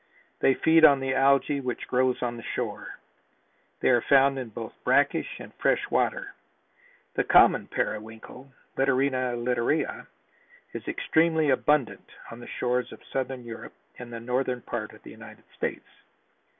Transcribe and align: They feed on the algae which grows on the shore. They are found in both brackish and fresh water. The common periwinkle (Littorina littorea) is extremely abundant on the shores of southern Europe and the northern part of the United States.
They 0.39 0.55
feed 0.55 0.83
on 0.83 0.99
the 0.99 1.13
algae 1.13 1.59
which 1.61 1.87
grows 1.87 2.23
on 2.23 2.35
the 2.35 2.41
shore. 2.55 2.97
They 3.81 3.89
are 3.91 4.01
found 4.01 4.39
in 4.39 4.49
both 4.49 4.73
brackish 4.83 5.39
and 5.39 5.53
fresh 5.59 5.91
water. 5.91 6.33
The 7.13 7.23
common 7.23 7.67
periwinkle 7.67 8.51
(Littorina 8.75 9.37
littorea) 9.37 10.07
is 10.73 10.87
extremely 10.87 11.51
abundant 11.51 12.09
on 12.31 12.39
the 12.39 12.47
shores 12.47 12.91
of 12.91 12.99
southern 13.13 13.43
Europe 13.43 13.75
and 13.99 14.11
the 14.11 14.19
northern 14.19 14.61
part 14.63 14.91
of 14.91 15.03
the 15.03 15.11
United 15.11 15.43
States. 15.55 15.85